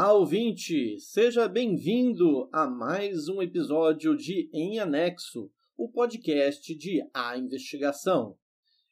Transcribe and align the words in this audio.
Olá, 0.00 0.12
ouvinte! 0.12 0.96
Seja 1.00 1.48
bem-vindo 1.48 2.48
a 2.52 2.70
mais 2.70 3.28
um 3.28 3.42
episódio 3.42 4.16
de 4.16 4.48
Em 4.54 4.78
Anexo, 4.78 5.50
o 5.76 5.90
podcast 5.90 6.72
de 6.72 7.02
A 7.12 7.36
Investigação. 7.36 8.38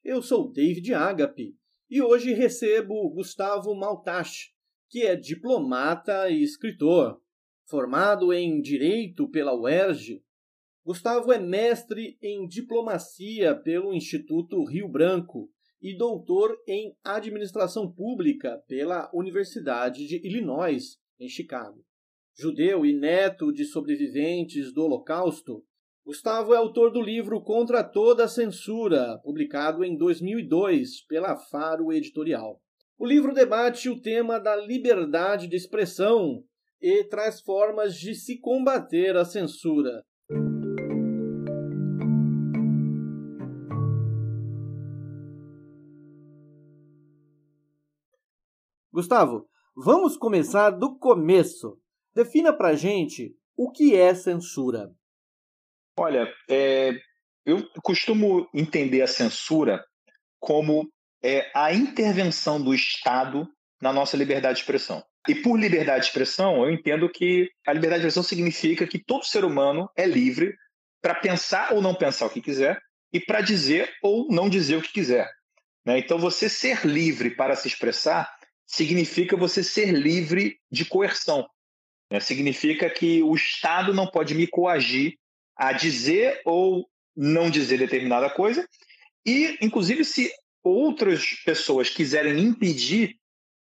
Eu 0.02 0.20
sou 0.20 0.50
David 0.50 0.92
Agape 0.94 1.54
e 1.88 2.02
hoje 2.02 2.32
recebo 2.32 3.08
Gustavo 3.10 3.72
Maltache, 3.76 4.48
que 4.90 5.06
é 5.06 5.14
diplomata 5.14 6.28
e 6.28 6.42
escritor. 6.42 7.22
Formado 7.66 8.32
em 8.32 8.60
Direito 8.60 9.30
pela 9.30 9.54
UERJ, 9.54 10.20
Gustavo 10.84 11.32
é 11.32 11.38
mestre 11.38 12.18
em 12.20 12.48
Diplomacia 12.48 13.54
pelo 13.54 13.94
Instituto 13.94 14.64
Rio 14.64 14.88
Branco 14.88 15.48
e 15.80 15.96
doutor 15.96 16.56
em 16.66 16.96
Administração 17.04 17.90
Pública 17.90 18.62
pela 18.66 19.10
Universidade 19.12 20.06
de 20.06 20.16
Illinois, 20.26 20.98
em 21.18 21.28
Chicago. 21.28 21.84
Judeu 22.38 22.84
e 22.84 22.92
neto 22.92 23.52
de 23.52 23.64
sobreviventes 23.64 24.72
do 24.72 24.82
Holocausto, 24.82 25.64
Gustavo 26.06 26.54
é 26.54 26.56
autor 26.56 26.92
do 26.92 27.02
livro 27.02 27.42
Contra 27.42 27.82
Toda 27.82 28.26
a 28.26 28.28
Censura, 28.28 29.18
publicado 29.24 29.84
em 29.84 29.96
2002 29.96 31.04
pela 31.08 31.34
Faro 31.34 31.92
Editorial. 31.92 32.60
O 32.96 33.04
livro 33.04 33.34
debate 33.34 33.88
o 33.88 34.00
tema 34.00 34.38
da 34.38 34.54
liberdade 34.54 35.48
de 35.48 35.56
expressão 35.56 36.44
e 36.80 37.02
traz 37.02 37.40
formas 37.40 37.96
de 37.96 38.14
se 38.14 38.38
combater 38.38 39.16
a 39.16 39.24
censura. 39.24 40.04
Gustavo, 48.92 49.48
vamos 49.76 50.16
começar 50.16 50.70
do 50.70 50.98
começo. 50.98 51.78
Defina 52.14 52.52
pra 52.52 52.74
gente 52.74 53.36
o 53.54 53.70
que 53.70 53.94
é 53.94 54.14
censura. 54.14 54.90
Olha, 55.98 56.32
é, 56.48 56.98
eu 57.44 57.62
costumo 57.82 58.48
entender 58.54 59.02
a 59.02 59.06
censura 59.06 59.84
como 60.40 60.90
é, 61.22 61.50
a 61.54 61.72
intervenção 61.72 62.62
do 62.62 62.74
Estado 62.74 63.46
na 63.80 63.92
nossa 63.92 64.16
liberdade 64.16 64.56
de 64.56 64.60
expressão. 64.60 65.04
E 65.28 65.34
por 65.34 65.58
liberdade 65.58 66.00
de 66.00 66.06
expressão, 66.06 66.64
eu 66.64 66.70
entendo 66.70 67.10
que 67.10 67.50
a 67.66 67.72
liberdade 67.72 68.02
de 68.02 68.08
expressão 68.08 68.22
significa 68.22 68.86
que 68.86 68.98
todo 68.98 69.24
ser 69.24 69.44
humano 69.44 69.90
é 69.96 70.06
livre 70.06 70.54
para 71.02 71.14
pensar 71.14 71.72
ou 71.72 71.82
não 71.82 71.94
pensar 71.94 72.26
o 72.26 72.30
que 72.30 72.40
quiser 72.40 72.80
e 73.12 73.20
para 73.20 73.40
dizer 73.40 73.92
ou 74.02 74.28
não 74.30 74.48
dizer 74.48 74.76
o 74.76 74.82
que 74.82 74.92
quiser. 74.92 75.28
Né? 75.84 75.98
Então, 75.98 76.18
você 76.18 76.48
ser 76.48 76.84
livre 76.86 77.30
para 77.30 77.56
se 77.56 77.68
expressar 77.68 78.35
significa 78.66 79.36
você 79.36 79.62
ser 79.62 79.92
livre 79.92 80.58
de 80.70 80.84
coerção. 80.84 81.48
Né? 82.10 82.20
Significa 82.20 82.90
que 82.90 83.22
o 83.22 83.34
Estado 83.34 83.94
não 83.94 84.06
pode 84.06 84.34
me 84.34 84.46
coagir 84.46 85.16
a 85.56 85.72
dizer 85.72 86.40
ou 86.44 86.88
não 87.16 87.48
dizer 87.48 87.78
determinada 87.78 88.28
coisa. 88.28 88.68
E, 89.24 89.56
inclusive, 89.60 90.04
se 90.04 90.30
outras 90.62 91.24
pessoas 91.44 91.88
quiserem 91.88 92.38
impedir 92.38 93.16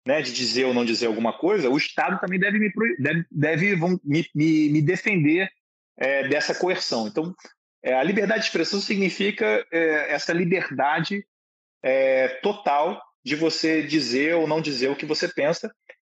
né, 0.07 0.21
de 0.21 0.31
dizer 0.31 0.65
ou 0.65 0.73
não 0.73 0.85
dizer 0.85 1.07
alguma 1.07 1.37
coisa, 1.37 1.69
o 1.69 1.77
Estado 1.77 2.19
também 2.19 2.39
deve 2.39 2.57
me, 2.57 2.71
deve, 2.99 3.25
deve 3.29 3.75
me, 4.03 4.25
me, 4.33 4.69
me 4.69 4.81
defender 4.81 5.49
é, 5.97 6.27
dessa 6.27 6.55
coerção. 6.55 7.07
Então, 7.07 7.35
é, 7.83 7.93
a 7.93 8.03
liberdade 8.03 8.41
de 8.41 8.45
expressão 8.47 8.79
significa 8.79 9.65
é, 9.71 10.13
essa 10.13 10.33
liberdade 10.33 11.25
é, 11.83 12.27
total 12.41 13.01
de 13.23 13.35
você 13.35 13.81
dizer 13.85 14.35
ou 14.35 14.47
não 14.47 14.61
dizer 14.61 14.89
o 14.89 14.95
que 14.95 15.05
você 15.05 15.27
pensa. 15.27 15.73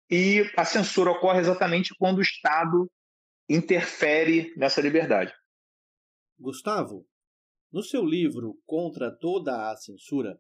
E 0.10 0.44
a 0.56 0.66
censura 0.66 1.12
ocorre 1.12 1.40
exatamente 1.40 1.94
quando 1.98 2.20
o 2.20 2.22
Estado 2.22 2.90
interfere 3.50 4.54
nessa 4.56 4.82
liberdade. 4.82 5.34
Gustavo, 6.40 7.06
no 7.72 7.82
seu 7.82 8.04
livro 8.04 8.60
Contra 8.66 9.12
Toda 9.12 9.72
a 9.72 9.78
Censura, 9.78 10.40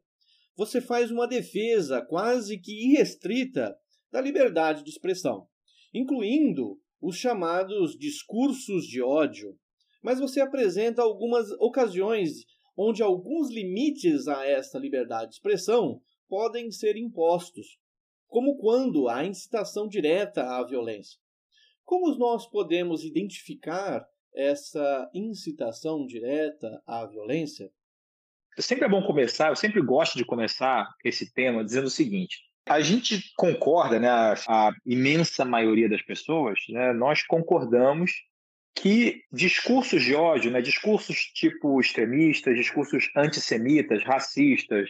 você 0.55 0.79
faz 0.79 1.11
uma 1.11 1.27
defesa 1.27 2.01
quase 2.01 2.57
que 2.57 2.91
irrestrita 2.91 3.75
da 4.11 4.21
liberdade 4.21 4.83
de 4.83 4.89
expressão, 4.89 5.47
incluindo 5.93 6.79
os 7.01 7.17
chamados 7.17 7.97
discursos 7.97 8.85
de 8.85 9.01
ódio. 9.01 9.57
Mas 10.01 10.19
você 10.19 10.39
apresenta 10.39 11.01
algumas 11.01 11.51
ocasiões 11.59 12.45
onde 12.77 13.03
alguns 13.03 13.49
limites 13.49 14.27
a 14.27 14.45
esta 14.45 14.77
liberdade 14.77 15.29
de 15.29 15.35
expressão 15.35 16.01
podem 16.27 16.71
ser 16.71 16.95
impostos, 16.95 17.77
como 18.27 18.57
quando 18.57 19.07
há 19.07 19.23
incitação 19.23 19.87
direta 19.87 20.43
à 20.43 20.63
violência. 20.63 21.19
Como 21.83 22.13
nós 22.17 22.47
podemos 22.47 23.03
identificar 23.03 24.05
essa 24.33 25.09
incitação 25.13 26.05
direta 26.05 26.81
à 26.85 27.05
violência? 27.05 27.71
Sempre 28.57 28.85
é 28.85 28.89
bom 28.89 29.03
começar, 29.03 29.49
eu 29.49 29.55
sempre 29.55 29.81
gosto 29.81 30.17
de 30.17 30.25
começar 30.25 30.87
esse 31.03 31.33
tema 31.33 31.63
dizendo 31.63 31.87
o 31.87 31.91
seguinte: 31.91 32.37
a 32.67 32.81
gente 32.81 33.33
concorda, 33.35 33.99
né, 33.99 34.09
a, 34.09 34.33
a 34.47 34.73
imensa 34.85 35.45
maioria 35.45 35.87
das 35.87 36.01
pessoas, 36.01 36.59
né, 36.69 36.93
nós 36.93 37.23
concordamos 37.23 38.11
que 38.73 39.21
discursos 39.31 40.03
de 40.03 40.15
ódio, 40.15 40.51
né, 40.51 40.61
discursos 40.61 41.17
tipo 41.33 41.79
extremistas, 41.79 42.55
discursos 42.55 43.09
antissemitas, 43.15 44.03
racistas, 44.03 44.89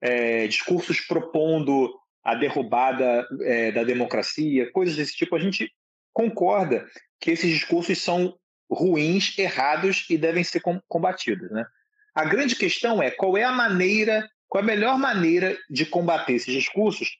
é, 0.00 0.46
discursos 0.46 1.00
propondo 1.00 1.94
a 2.22 2.34
derrubada 2.34 3.26
é, 3.42 3.72
da 3.72 3.84
democracia, 3.84 4.70
coisas 4.72 4.96
desse 4.96 5.14
tipo, 5.14 5.34
a 5.34 5.38
gente 5.38 5.72
concorda 6.12 6.86
que 7.18 7.30
esses 7.30 7.50
discursos 7.50 7.98
são 7.98 8.36
ruins, 8.70 9.36
errados 9.38 10.06
e 10.08 10.16
devem 10.16 10.44
ser 10.44 10.62
combatidos. 10.88 11.50
Né? 11.50 11.64
A 12.14 12.24
grande 12.24 12.56
questão 12.56 13.02
é 13.02 13.10
qual 13.10 13.36
é 13.36 13.44
a 13.44 13.52
maneira, 13.52 14.28
qual 14.48 14.62
é 14.62 14.64
a 14.64 14.66
melhor 14.66 14.98
maneira 14.98 15.56
de 15.68 15.84
combater 15.86 16.34
esses 16.34 16.52
discursos, 16.52 17.18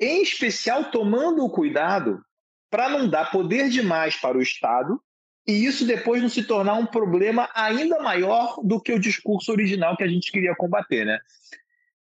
em 0.00 0.22
especial 0.22 0.90
tomando 0.90 1.44
o 1.44 1.50
cuidado 1.50 2.22
para 2.70 2.88
não 2.88 3.08
dar 3.08 3.30
poder 3.30 3.68
demais 3.68 4.16
para 4.16 4.38
o 4.38 4.42
Estado 4.42 5.00
e 5.46 5.64
isso 5.64 5.84
depois 5.84 6.22
não 6.22 6.28
se 6.28 6.44
tornar 6.44 6.74
um 6.74 6.86
problema 6.86 7.48
ainda 7.54 8.00
maior 8.00 8.56
do 8.62 8.80
que 8.80 8.92
o 8.92 8.98
discurso 8.98 9.50
original 9.50 9.96
que 9.96 10.04
a 10.04 10.08
gente 10.08 10.30
queria 10.30 10.54
combater, 10.54 11.04
né? 11.04 11.18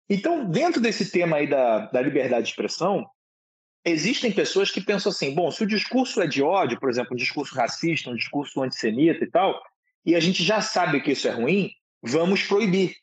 Então, 0.08 0.48
dentro 0.48 0.80
desse 0.80 1.10
tema 1.10 1.36
aí 1.36 1.46
da, 1.46 1.86
da 1.86 2.00
liberdade 2.00 2.44
de 2.44 2.50
expressão, 2.50 3.06
existem 3.84 4.32
pessoas 4.32 4.70
que 4.70 4.80
pensam 4.80 5.10
assim: 5.10 5.34
bom, 5.34 5.50
se 5.50 5.62
o 5.62 5.66
discurso 5.66 6.20
é 6.20 6.26
de 6.26 6.42
ódio, 6.42 6.80
por 6.80 6.88
exemplo, 6.88 7.12
um 7.12 7.16
discurso 7.16 7.54
racista, 7.54 8.10
um 8.10 8.16
discurso 8.16 8.62
antissemita 8.62 9.22
e 9.24 9.30
tal, 9.30 9.60
e 10.04 10.14
a 10.14 10.20
gente 10.20 10.42
já 10.42 10.60
sabe 10.60 11.00
que 11.00 11.12
isso 11.12 11.28
é 11.28 11.30
ruim, 11.30 11.70
vamos 12.02 12.42
proibir. 12.42 12.96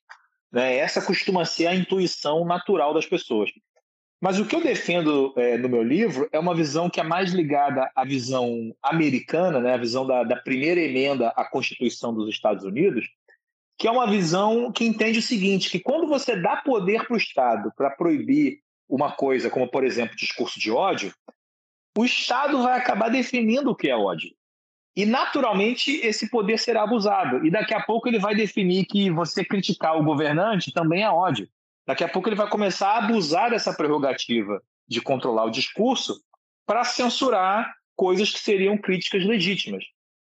Né? 0.52 0.78
Essa 0.78 1.02
costuma 1.02 1.46
ser 1.46 1.68
a 1.68 1.76
intuição 1.76 2.46
natural 2.46 2.94
das 2.94 3.06
pessoas. 3.06 3.52
Mas 4.22 4.40
o 4.40 4.46
que 4.46 4.56
eu 4.56 4.64
defendo 4.64 5.34
é, 5.38 5.58
no 5.58 5.70
meu 5.70 5.84
livro 5.84 6.28
é 6.32 6.40
uma 6.40 6.56
visão 6.56 6.90
que 6.90 7.00
é 7.00 7.04
mais 7.04 7.32
ligada 7.32 7.92
à 7.96 8.04
visão 8.06 8.74
americana, 8.82 9.60
né? 9.60 9.74
a 9.74 9.78
visão 9.78 10.08
da, 10.08 10.24
da 10.24 10.38
primeira 10.38 10.80
emenda 10.80 11.30
à 11.36 11.44
Constituição 11.44 12.14
dos 12.14 12.30
Estados 12.30 12.64
Unidos, 12.64 13.06
que 13.78 13.88
é 13.88 13.92
uma 13.92 14.08
visão 14.08 14.72
que 14.72 14.86
entende 14.86 15.20
o 15.20 15.24
seguinte, 15.24 15.70
que 15.70 15.80
quando 15.80 16.08
você 16.08 16.36
dá 16.36 16.58
poder 16.58 17.06
para 17.06 17.16
o 17.16 17.18
Estado 17.18 17.72
para 17.76 17.90
proibir 17.90 18.60
uma 18.88 19.12
coisa, 19.12 19.50
como, 19.50 19.70
por 19.70 19.84
exemplo, 19.84 20.16
discurso 20.16 20.60
de 20.60 20.72
ódio, 20.72 21.14
o 21.98 22.06
Estado 22.06 22.62
vai 22.62 22.78
acabar 22.78 23.10
definindo 23.10 23.72
o 23.72 23.76
que 23.76 23.90
é 23.90 23.96
ódio. 23.96 24.32
E, 24.96 25.06
naturalmente, 25.06 25.92
esse 26.06 26.30
poder 26.30 26.58
será 26.58 26.84
abusado. 26.84 27.46
E 27.46 27.52
daqui 27.52 27.74
a 27.74 27.82
pouco 27.82 28.08
ele 28.08 28.20
vai 28.20 28.34
definir 28.34 28.86
que 28.86 29.10
você 29.10 29.44
criticar 29.44 29.98
o 29.98 30.04
governante 30.04 30.72
também 30.72 31.04
é 31.04 31.10
ódio. 31.10 31.50
Daqui 31.86 32.04
a 32.04 32.08
pouco 32.08 32.30
ele 32.30 32.36
vai 32.36 32.50
começar 32.50 32.92
a 32.92 32.98
abusar 33.00 33.50
dessa 33.50 33.74
prerrogativa 33.74 34.62
de 34.88 35.02
controlar 35.02 35.46
o 35.46 35.52
discurso 35.52 36.22
para 36.66 36.84
censurar 36.84 37.74
coisas 37.96 38.32
que 38.32 38.40
seriam 38.40 38.78
críticas 38.78 39.26
legítimas. 39.26 39.84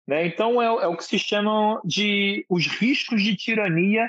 Né? 0.06 0.26
Então, 0.26 0.62
é, 0.62 0.66
é 0.66 0.86
o 0.86 0.96
que 0.96 1.04
se 1.04 1.18
chama 1.18 1.80
de 1.84 2.44
os 2.48 2.66
riscos 2.66 3.22
de 3.22 3.36
tirania 3.36 4.08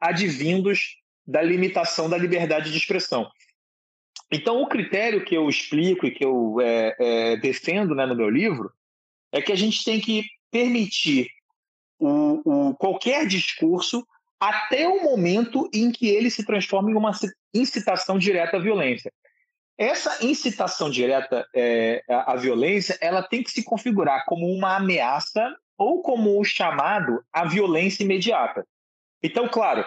advindos 0.00 0.98
da 1.26 1.42
limitação 1.42 2.08
da 2.08 2.18
liberdade 2.18 2.70
de 2.70 2.76
expressão. 2.76 3.30
Então, 4.30 4.60
o 4.60 4.68
critério 4.68 5.24
que 5.24 5.34
eu 5.34 5.48
explico 5.48 6.06
e 6.06 6.10
que 6.10 6.24
eu 6.24 6.60
é, 6.60 6.96
é, 6.98 7.36
defendo 7.36 7.94
né, 7.94 8.04
no 8.04 8.14
meu 8.14 8.28
livro 8.28 8.70
é 9.32 9.40
que 9.40 9.52
a 9.52 9.56
gente 9.56 9.84
tem 9.84 10.00
que 10.00 10.24
permitir 10.50 11.28
o, 11.98 12.68
o, 12.68 12.74
qualquer 12.74 13.26
discurso 13.26 14.06
até 14.38 14.86
o 14.86 15.02
momento 15.02 15.68
em 15.72 15.90
que 15.90 16.08
ele 16.08 16.30
se 16.30 16.44
transforma 16.44 16.90
em 16.90 16.94
uma 16.94 17.12
incitação 17.52 18.18
direta 18.18 18.56
à 18.56 18.60
violência. 18.60 19.12
Essa 19.78 20.26
incitação 20.26 20.90
direta 20.90 21.46
é, 21.54 22.02
à 22.08 22.34
violência, 22.34 22.98
ela 23.00 23.22
tem 23.22 23.44
que 23.44 23.50
se 23.52 23.62
configurar 23.62 24.24
como 24.26 24.52
uma 24.52 24.76
ameaça 24.76 25.54
ou 25.78 26.02
como 26.02 26.38
o 26.38 26.44
chamado 26.44 27.22
à 27.32 27.44
violência 27.44 28.02
imediata. 28.02 28.66
Então, 29.22 29.48
claro, 29.48 29.86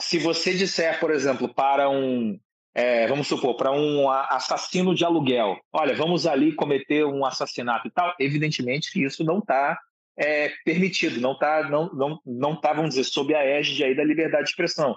se 0.00 0.16
você 0.16 0.54
disser, 0.54 1.00
por 1.00 1.10
exemplo, 1.10 1.52
para 1.52 1.90
um, 1.90 2.38
é, 2.72 3.08
vamos 3.08 3.26
supor, 3.26 3.56
para 3.56 3.72
um 3.72 4.08
assassino 4.08 4.94
de 4.94 5.04
aluguel. 5.04 5.58
Olha, 5.72 5.94
vamos 5.94 6.26
ali 6.26 6.52
cometer 6.52 7.04
um 7.04 7.24
assassinato 7.24 7.88
e 7.88 7.90
tal. 7.90 8.14
Evidentemente 8.18 8.92
que 8.92 9.04
isso 9.04 9.24
não 9.24 9.40
está 9.40 9.76
é, 10.16 10.52
permitido, 10.64 11.20
não 11.20 11.32
está, 11.32 11.68
não, 11.68 11.92
não, 11.92 12.20
não 12.24 12.60
tá, 12.60 12.72
vamos 12.72 12.90
dizer, 12.90 13.04
sob 13.04 13.34
a 13.34 13.44
égide 13.44 13.82
aí 13.82 13.96
da 13.96 14.04
liberdade 14.04 14.44
de 14.44 14.50
expressão. 14.50 14.96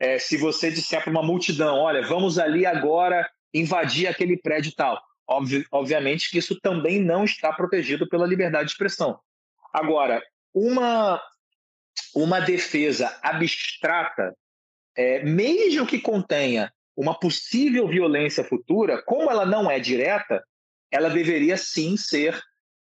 É, 0.00 0.18
se 0.18 0.36
você 0.36 0.70
disser 0.70 1.02
para 1.02 1.10
uma 1.10 1.22
multidão, 1.22 1.78
olha, 1.78 2.02
vamos 2.02 2.38
ali 2.38 2.66
agora 2.66 3.28
invadir 3.54 4.08
aquele 4.08 4.36
prédio 4.36 4.74
tal, 4.74 5.00
Obvi 5.26 5.64
obviamente 5.72 6.30
que 6.30 6.38
isso 6.38 6.58
também 6.60 7.00
não 7.00 7.24
está 7.24 7.52
protegido 7.52 8.08
pela 8.08 8.26
liberdade 8.26 8.66
de 8.66 8.72
expressão. 8.72 9.18
Agora, 9.72 10.22
uma, 10.52 11.20
uma 12.14 12.40
defesa 12.40 13.18
abstrata, 13.22 14.36
é, 14.96 15.24
mesmo 15.24 15.86
que 15.86 15.98
contenha 15.98 16.70
uma 16.96 17.18
possível 17.18 17.88
violência 17.88 18.44
futura, 18.44 19.02
como 19.02 19.30
ela 19.30 19.46
não 19.46 19.70
é 19.70 19.80
direta, 19.80 20.44
ela 20.90 21.08
deveria 21.08 21.56
sim 21.56 21.96
ser 21.96 22.38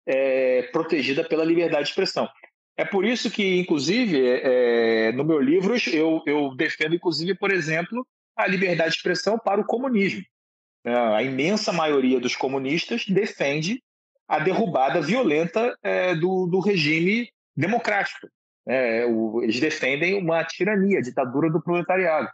é, 0.06 0.64
protegida 0.64 1.24
pela 1.24 1.46
liberdade 1.46 1.84
de 1.84 1.90
expressão. 1.90 2.28
É 2.76 2.84
por 2.84 3.06
isso 3.06 3.30
que, 3.30 3.60
inclusive, 3.60 4.20
é, 4.26 5.12
no 5.12 5.24
meu 5.24 5.40
livro, 5.40 5.76
eu, 5.94 6.22
eu 6.26 6.56
defendo, 6.56 6.96
inclusive, 6.96 7.36
por 7.36 7.52
exemplo, 7.52 8.06
a 8.36 8.48
liberdade 8.48 8.92
de 8.92 8.98
expressão 8.98 9.38
para 9.38 9.62
o 9.62 9.66
comunismo. 9.66 10.24
É, 10.84 10.94
a 10.94 11.22
imensa 11.22 11.72
maioria 11.72 12.20
dos 12.20 12.36
comunistas 12.36 13.06
defende 13.08 13.82
a 14.28 14.40
derrubada 14.40 15.02
violenta 15.02 15.78
é, 15.84 16.16
do, 16.16 16.48
do, 16.48 16.60
regime 16.60 17.30
democrático. 17.56 18.28
É, 18.68 19.06
o, 19.06 19.42
eles 19.44 19.60
defendem 19.60 20.18
uma 20.18 20.44
tirania, 20.44 21.00
a 21.00 21.02
ditadura 21.02 21.50
do 21.50 21.62
proletariado. 21.62 22.30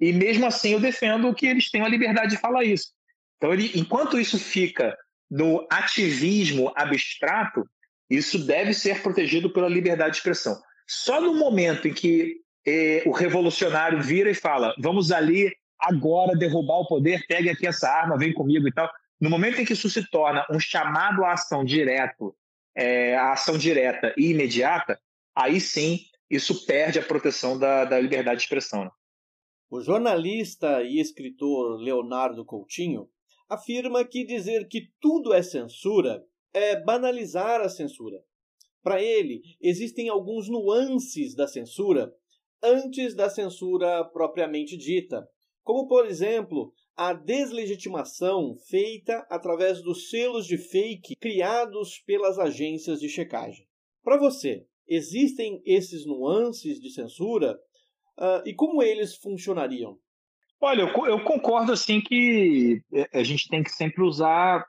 E 0.00 0.12
mesmo 0.12 0.46
assim 0.46 0.72
eu 0.72 0.80
defendo 0.80 1.34
que 1.34 1.46
eles 1.46 1.70
têm 1.70 1.82
a 1.82 1.88
liberdade 1.88 2.30
de 2.30 2.40
falar 2.40 2.64
isso. 2.64 2.92
Então, 3.36 3.52
ele, 3.52 3.72
enquanto 3.74 4.18
isso 4.18 4.38
fica 4.38 4.96
no 5.30 5.66
ativismo 5.70 6.72
abstrato, 6.74 7.64
isso 8.10 8.38
deve 8.38 8.72
ser 8.72 9.02
protegido 9.02 9.52
pela 9.52 9.68
liberdade 9.68 10.12
de 10.12 10.16
expressão. 10.18 10.60
Só 10.86 11.20
no 11.20 11.34
momento 11.34 11.86
em 11.86 11.92
que 11.92 12.36
eh, 12.66 13.02
o 13.06 13.10
revolucionário 13.10 14.02
vira 14.02 14.30
e 14.30 14.34
fala: 14.34 14.74
vamos 14.78 15.12
ali 15.12 15.52
agora 15.80 16.36
derrubar 16.36 16.80
o 16.80 16.86
poder, 16.86 17.24
pegue 17.26 17.50
aqui 17.50 17.66
essa 17.66 17.88
arma, 17.88 18.18
vem 18.18 18.32
comigo 18.32 18.66
e 18.66 18.72
tal. 18.72 18.90
No 19.20 19.30
momento 19.30 19.60
em 19.60 19.64
que 19.64 19.72
isso 19.72 19.88
se 19.88 20.08
torna 20.10 20.46
um 20.50 20.60
chamado 20.60 21.24
à 21.24 21.32
ação 21.32 21.64
direto, 21.64 22.34
é, 22.76 23.16
a 23.16 23.32
ação 23.32 23.58
direta 23.58 24.14
e 24.16 24.30
imediata, 24.30 25.00
aí 25.34 25.60
sim 25.60 26.00
isso 26.30 26.66
perde 26.66 26.98
a 26.98 27.02
proteção 27.02 27.58
da, 27.58 27.84
da 27.84 27.98
liberdade 27.98 28.38
de 28.38 28.44
expressão. 28.44 28.84
Né? 28.84 28.90
O 29.70 29.80
jornalista 29.80 30.82
e 30.82 31.00
escritor 31.00 31.80
Leonardo 31.80 32.44
Coutinho 32.44 33.08
afirma 33.48 34.04
que 34.04 34.24
dizer 34.24 34.68
que 34.68 34.90
tudo 35.00 35.32
é 35.32 35.42
censura 35.42 36.22
é 36.52 36.80
banalizar 36.80 37.60
a 37.60 37.68
censura. 37.68 38.22
Para 38.82 39.02
ele, 39.02 39.42
existem 39.60 40.08
alguns 40.08 40.48
nuances 40.48 41.34
da 41.34 41.46
censura 41.46 42.12
antes 42.62 43.14
da 43.14 43.28
censura 43.28 44.04
propriamente 44.04 44.76
dita, 44.76 45.28
como, 45.68 45.86
por 45.86 46.06
exemplo, 46.06 46.72
a 46.96 47.12
deslegitimação 47.12 48.56
feita 48.70 49.26
através 49.28 49.82
dos 49.82 50.08
selos 50.08 50.46
de 50.46 50.56
fake 50.56 51.14
criados 51.16 51.98
pelas 52.06 52.38
agências 52.38 53.00
de 53.00 53.06
checagem. 53.06 53.66
Para 54.02 54.16
você, 54.16 54.64
existem 54.88 55.60
esses 55.66 56.06
nuances 56.06 56.80
de 56.80 56.90
censura 56.90 57.52
uh, 58.18 58.48
e 58.48 58.54
como 58.54 58.82
eles 58.82 59.14
funcionariam? 59.16 59.98
Olha, 60.58 60.80
eu, 60.80 61.06
eu, 61.06 61.22
concordo 61.22 61.72
assim 61.72 62.00
que 62.00 62.80
é, 62.90 63.18
a 63.18 63.22
gente 63.22 63.46
tem 63.46 63.62
que 63.62 63.70
sempre 63.70 64.02
usar 64.02 64.64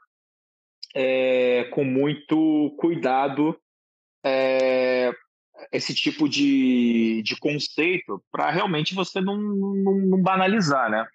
é, 0.93 1.63
com 1.73 1.85
muito 1.85 2.75
cuidado 2.77 3.57
é, 4.21 4.78
esse 5.71 5.93
tipo 5.93 6.27
de, 6.27 7.21
de 7.23 7.35
conceito 7.37 8.23
para 8.31 8.49
realmente 8.49 8.95
você 8.95 9.19
não, 9.21 9.37
não, 9.37 9.95
não, 9.97 10.21
banalizar, 10.21 10.89
né? 10.89 11.05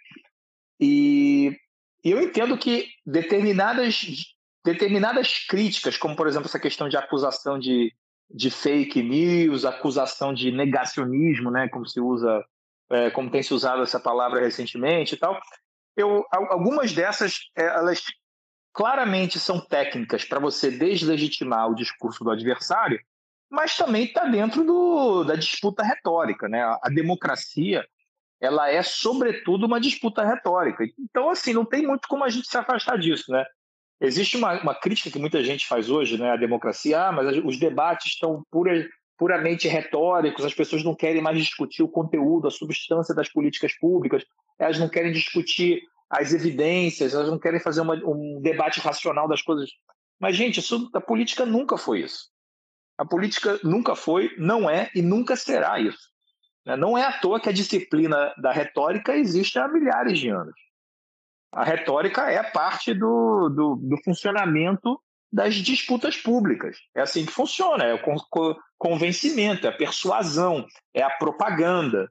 E, 0.81 1.56
eu 2.02 2.20
entendo 2.20 2.56
que 2.58 2.88
determinadas, 3.06 4.02
determinadas 4.64 5.46
críticas, 5.49 5.96
como 5.96 6.14
por 6.14 6.26
exemplo 6.26 6.46
essa 6.46 6.61
questão 6.61 6.88
de 6.88 6.96
acusação 6.96 7.58
de, 7.58 7.94
de 8.31 8.50
fake 8.50 9.02
news, 9.02 9.64
acusação 9.64 10.35
de 10.35 10.50
negacionismo, 10.50 11.50
né, 11.50 11.69
como 11.69 11.87
se 11.87 12.00
usa 12.00 12.44
é, 12.90 13.11
como 13.11 13.31
tem 13.31 13.43
se 13.43 13.55
usado 13.55 13.82
essa 13.82 13.99
palavra 13.99 14.40
recentemente 14.40 15.14
e 15.14 15.19
tal. 15.19 15.40
Eu, 15.97 16.25
algumas 16.31 16.93
dessas, 16.93 17.50
é, 17.56 17.64
elas 17.64 18.02
claramente 18.73 19.38
são 19.38 19.61
técnicas 19.61 20.25
para 20.25 20.40
você 20.40 20.70
deslegitimar 20.70 21.70
o 21.70 21.75
discurso 21.75 22.25
do 22.25 22.31
adversário, 22.31 23.00
mas 23.55 23.77
também 23.77 24.05
está 24.05 24.25
dentro 24.25 24.65
do, 24.65 25.25
da 25.25 25.37
disputa 25.37 25.83
retórica. 25.83 26.49
Né? 26.49 26.61
A, 26.61 26.89
democracia 26.91 27.87
ela 28.41 28.69
é, 28.69 28.83
sobretudo, 28.83 29.65
uma 29.65 29.81
disputa 29.81 30.25
retórica. 30.25 30.85
Então, 30.99 31.31
assim, 31.31 31.55
não 31.55 31.65
tem 31.65 31.87
muito 31.87 32.09
como 32.09 32.25
a 32.25 32.29
gente 32.29 32.49
se 32.49 32.59
afastar 32.59 32.99
disso. 32.99 33.31
Né? 33.31 33.45
Existe 34.01 34.37
uma, 34.37 34.61
uma 34.61 34.75
crítica 34.75 35.11
que 35.11 35.19
muita 35.19 35.43
gente 35.43 35.67
faz 35.67 35.89
hoje 35.89 36.19
né, 36.19 36.33
à 36.33 36.37
democracia, 36.37 37.06
ah, 37.06 37.12
mas 37.12 37.39
os 37.43 37.59
debates 37.59 38.12
estão 38.12 38.43
pura, 38.51 38.87
puramente 39.17 39.69
retóricos, 39.69 40.45
as 40.45 40.53
pessoas 40.53 40.83
não 40.83 40.95
querem 40.95 41.23
mais 41.23 41.39
discutir 41.39 41.83
o 41.83 41.89
conteúdo, 41.89 42.49
a 42.49 42.50
substância 42.50 43.15
das 43.15 43.31
políticas 43.31 43.73
públicas, 43.79 44.25
elas 44.59 44.79
não 44.79 44.89
querem 44.89 45.12
discutir 45.12 45.81
as 46.11 46.35
evidências, 46.35 47.15
elas 47.15 47.31
não 47.31 47.39
querem 47.39 47.61
fazer 47.61 47.81
uma, 47.81 47.95
um 47.95 48.41
debate 48.43 48.81
racional 48.81 49.27
das 49.27 49.41
coisas. 49.41 49.71
Mas, 50.21 50.37
gente, 50.37 50.61
isso, 50.61 50.91
a 50.93 51.00
política 51.00 51.47
nunca 51.47 51.79
foi 51.79 52.00
isso. 52.00 52.34
A 52.96 53.05
política 53.05 53.58
nunca 53.62 53.96
foi, 53.96 54.35
não 54.38 54.70
é 54.70 54.91
e 54.94 55.02
nunca 55.02 55.37
será 55.37 55.81
isso. 55.81 56.11
Né? 56.64 56.76
Não 56.76 56.96
é 56.96 57.05
à 57.05 57.12
toa 57.12 57.41
que 57.41 57.49
a 57.49 57.52
disciplina 57.52 58.32
da 58.38 58.52
retórica 58.52 59.17
existe 59.17 59.58
há 59.58 59.69
milhares 59.69 60.19
de 60.19 60.29
anos. 60.29 60.55
A 61.52 61.64
retórica 61.64 62.31
é 62.31 62.43
parte 62.43 62.93
do, 62.93 63.49
do, 63.49 63.76
do 63.76 63.96
funcionamento 64.05 65.00
das 65.32 65.55
disputas 65.56 66.17
públicas. 66.17 66.79
É 66.94 67.00
assim 67.00 67.26
que 67.26 67.32
funciona, 67.32 67.85
é 67.85 67.94
o 67.94 68.00
convencimento, 68.79 69.67
é 69.67 69.70
a 69.70 69.76
persuasão, 69.76 70.67
é 70.93 71.02
a 71.02 71.11
propaganda, 71.11 72.08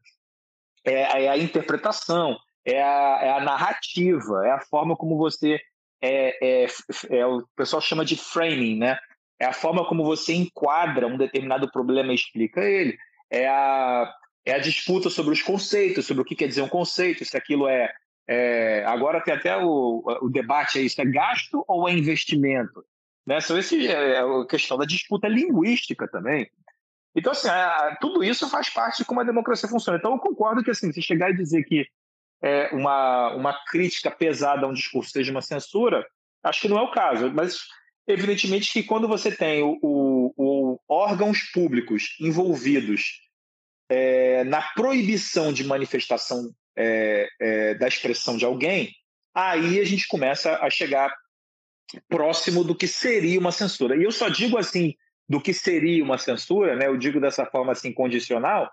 é, 0.84 1.24
é 1.24 1.30
a 1.30 1.38
interpretação, 1.38 2.38
é 2.66 2.82
a, 2.82 3.20
é 3.22 3.32
a, 3.32 3.42
narrativa, 3.42 4.46
é 4.46 4.52
a 4.52 4.60
forma 4.60 4.96
como 4.96 5.18
você 5.18 5.60
é, 6.02 6.64
é, 6.64 6.68
é, 7.12 7.26
o 7.26 7.48
pessoal 7.56 7.82
chama 7.82 8.04
de 8.04 8.18
framing, 8.18 8.78
né? 8.78 9.00
É 9.40 9.46
a 9.46 9.54
forma 9.54 9.86
como 9.88 10.04
você 10.04 10.34
enquadra 10.34 11.08
um 11.08 11.18
determinado 11.18 11.70
problema 11.72 12.12
e 12.12 12.16
explica 12.16 12.62
ele. 12.62 12.98
É 13.30 13.48
a, 13.48 14.14
é 14.46 14.54
a 14.54 14.60
disputa 14.60 15.10
sobre 15.10 15.34
os 15.34 15.42
conceitos, 15.42 16.06
sobre 16.06 16.22
o 16.22 16.26
que 16.26 16.36
quer 16.36 16.48
dizer 16.48 16.62
um 16.62 16.70
conceito, 16.70 17.26
se 17.26 17.36
aquilo 17.36 17.68
é. 17.68 17.92
é 18.28 18.84
agora 18.86 19.22
tem 19.22 19.34
até 19.34 19.58
o, 19.58 20.04
o 20.22 20.30
debate 20.30 20.80
aí, 20.80 20.90
se 20.90 21.02
é 21.02 21.06
gasto 21.06 21.64
ou 21.68 21.88
é 21.90 21.94
investimento. 21.94 22.86
Né? 23.26 23.40
Então, 23.42 23.58
esse 23.58 23.88
é, 23.88 24.16
é 24.16 24.20
a 24.20 24.46
questão 24.46 24.78
da 24.78 24.86
disputa 24.86 25.28
linguística 25.28 26.08
também. 26.08 26.50
Então, 27.16 27.32
assim, 27.32 27.48
tudo 28.02 28.24
isso 28.24 28.50
faz 28.50 28.70
parte 28.70 28.98
de 28.98 29.06
como 29.06 29.22
a 29.22 29.24
democracia 29.24 29.70
funciona. 29.70 29.98
Então, 29.98 30.14
eu 30.14 30.20
concordo 30.20 30.64
que, 30.64 30.72
assim, 30.72 30.92
se 30.92 31.02
chegar 31.02 31.30
e 31.30 31.38
dizer 31.38 31.64
que 31.64 31.88
é, 32.42 32.70
uma, 32.74 33.34
uma 33.36 33.54
crítica 33.68 34.10
pesada 34.10 34.66
a 34.66 34.70
um 34.70 34.74
discurso 34.74 35.12
seja 35.12 35.32
uma 35.32 35.42
censura, 35.42 36.06
acho 36.44 36.62
que 36.62 36.68
não 36.68 36.78
é 36.78 36.82
o 36.82 36.92
caso. 36.92 37.32
Mas, 37.32 37.60
evidentemente, 38.08 38.72
que 38.72 38.84
quando 38.84 39.08
você 39.08 39.32
tem 39.32 39.64
o, 39.64 39.78
o, 39.82 40.34
o 40.36 40.80
órgãos 40.88 41.40
públicos 41.54 42.16
envolvidos 42.20 43.22
é, 43.90 44.44
na 44.44 44.62
proibição 44.62 45.54
de 45.54 45.64
manifestação 45.64 46.52
é, 46.76 47.28
é, 47.40 47.74
da 47.76 47.88
expressão 47.88 48.38
de 48.38 48.46
alguém, 48.46 48.92
aí 49.34 49.80
a 49.80 49.84
gente 49.84 50.08
começa 50.08 50.58
a 50.58 50.70
chegar 50.70 51.14
próximo 52.10 52.64
do 52.64 52.76
que 52.76 52.88
seria 52.88 53.40
uma 53.40 53.52
censura. 53.52 53.96
E 53.96 54.04
eu 54.04 54.12
só 54.12 54.30
digo 54.30 54.58
assim 54.58 54.94
do 55.28 55.42
que 55.42 55.54
seria 55.54 56.04
uma 56.04 56.18
censura, 56.18 56.76
né? 56.76 56.88
Eu 56.88 56.98
digo 56.98 57.20
dessa 57.20 57.46
forma 57.46 57.72
assim 57.72 57.94
condicional, 57.94 58.70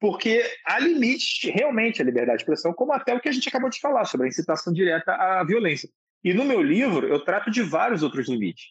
porque 0.00 0.42
há 0.66 0.78
limites 0.78 1.50
realmente 1.52 2.02
à 2.02 2.04
liberdade 2.04 2.38
de 2.38 2.42
expressão, 2.42 2.72
como 2.72 2.92
até 2.92 3.14
o 3.14 3.20
que 3.20 3.28
a 3.28 3.32
gente 3.32 3.48
acabou 3.48 3.70
de 3.70 3.80
falar 3.80 4.04
sobre 4.04 4.26
a 4.26 4.28
incitação 4.28 4.72
direta 4.72 5.12
à 5.12 5.44
violência. 5.44 5.88
E 6.24 6.32
no 6.32 6.44
meu 6.44 6.62
livro 6.62 7.06
eu 7.06 7.22
trato 7.22 7.50
de 7.50 7.62
vários 7.62 8.02
outros 8.02 8.28
limites. 8.28 8.64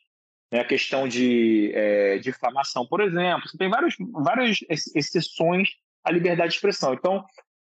Né? 0.51 0.59
A 0.59 0.65
questão 0.65 1.07
de 1.07 1.71
é, 1.73 2.17
difamação, 2.17 2.85
por 2.85 2.99
exemplo. 2.99 3.47
Você 3.47 3.57
tem 3.57 3.69
vários, 3.69 3.95
várias 4.11 4.59
exceções 4.95 5.69
à 6.03 6.11
liberdade 6.11 6.49
de 6.49 6.55
expressão. 6.55 6.93
Então, 6.93 7.23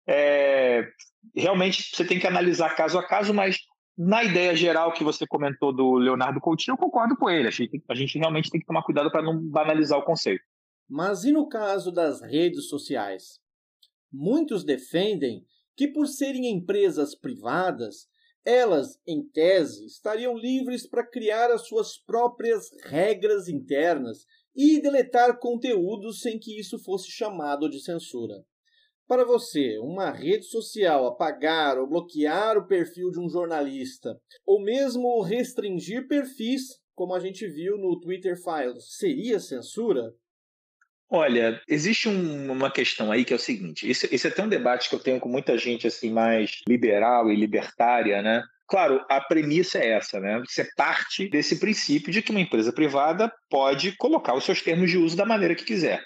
é, 0.08 0.88
realmente 1.36 1.96
você 1.96 2.06
tem 2.06 2.20
que 2.20 2.28
analisar 2.28 2.76
caso 2.76 3.00
a 3.00 3.08
caso, 3.08 3.34
mas 3.34 3.60
na 3.98 4.24
ideia 4.24 4.56
geral 4.56 4.92
que 4.92 5.04
você 5.04 5.26
comentou 5.26 5.74
do 5.74 5.96
Leonardo 5.96 6.40
Coutinho, 6.40 6.74
eu 6.74 6.78
concordo 6.78 7.18
com 7.18 7.30
ele. 7.30 7.48
A 7.48 7.52
gente, 7.52 7.84
a 7.90 7.96
gente 7.96 8.20
realmente 8.20 8.52
tem 8.52 8.60
que 8.60 8.68
tomar 8.68 8.84
cuidado 8.84 9.10
para 9.12 9.24
não 9.24 9.38
banalizar 9.38 9.98
o 9.98 10.04
conceito. 10.04 10.44
Mas 10.88 11.24
e 11.24 11.32
no 11.32 11.50
caso 11.50 11.92
das 11.92 12.22
redes 12.22 12.70
sociais? 12.70 13.40
Muitos 14.12 14.64
defendem 14.64 15.46
que, 15.76 15.88
por 15.88 16.08
serem 16.08 16.50
empresas 16.50 17.14
privadas, 17.14 18.08
elas, 18.48 18.98
em 19.06 19.22
tese, 19.22 19.86
estariam 19.86 20.38
livres 20.38 20.88
para 20.88 21.06
criar 21.06 21.52
as 21.52 21.68
suas 21.68 21.98
próprias 21.98 22.72
regras 22.86 23.50
internas 23.50 24.26
e 24.56 24.82
deletar 24.82 25.38
conteúdos 25.38 26.22
sem 26.22 26.40
que 26.40 26.58
isso 26.58 26.80
fosse 26.80 27.12
chamado 27.12 27.70
de 27.70 27.82
censura. 27.82 28.46
Para 29.06 29.26
você, 29.26 29.78
uma 29.80 30.12
rede 30.12 30.46
social 30.46 31.06
apagar 31.08 31.78
ou 31.78 31.88
bloquear 31.88 32.58
o 32.58 32.66
perfil 32.66 33.12
de 33.12 33.20
um 33.20 33.28
jornalista, 33.28 34.18
ou 34.46 34.64
mesmo 34.64 35.22
restringir 35.22 36.08
perfis, 36.08 36.80
como 36.96 37.14
a 37.14 37.20
gente 37.20 37.46
viu 37.46 37.78
no 37.78 38.00
Twitter 38.00 38.38
Files, 38.42 38.96
seria 38.98 39.42
censura? 39.42 40.16
Olha, 41.10 41.62
existe 41.68 42.10
um, 42.10 42.52
uma 42.52 42.70
questão 42.70 43.12
aí 43.12 43.24
que 43.24 43.34
é 43.34 43.36
o 43.36 43.40
seguinte: 43.40 43.90
esse, 43.90 44.14
esse 44.14 44.28
é 44.28 44.30
até 44.30 44.44
um 44.44 44.50
debate 44.50 44.90
que 44.90 44.96
eu 44.96 45.00
tenho 45.00 45.20
com 45.20 45.30
muita 45.30 45.58
gente 45.58 45.88
assim 45.88 46.12
mais 46.12 46.62
liberal 46.68 47.32
e 47.32 47.36
libertária, 47.36 48.22
né? 48.22 48.44
Claro, 48.68 49.04
a 49.10 49.22
premissa 49.22 49.80
é 49.80 49.92
essa, 49.92 50.20
né? 50.20 50.42
Você 50.46 50.68
parte 50.76 51.30
desse 51.30 51.58
princípio 51.58 52.12
de 52.12 52.22
que 52.22 52.32
uma 52.32 52.42
empresa 52.42 52.74
privada 52.74 53.32
pode 53.50 53.94
colocar 53.94 54.34
os 54.34 54.44
seus 54.44 54.62
termos 54.62 54.92
de 54.92 54.98
uso 54.98 55.16
da 55.16 55.26
maneira 55.26 55.56
que 55.56 55.64
quiser. 55.64 56.04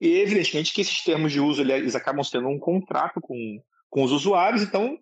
E, 0.00 0.20
evidentemente, 0.20 0.72
que 0.72 0.82
esses 0.82 1.02
termos 1.02 1.32
de 1.32 1.40
uso 1.40 1.62
eles 1.62 1.96
acabam 1.96 2.22
sendo 2.22 2.48
um 2.48 2.58
contrato 2.58 3.20
com, 3.20 3.60
com 3.90 4.04
os 4.04 4.12
usuários, 4.12 4.62
então, 4.62 4.96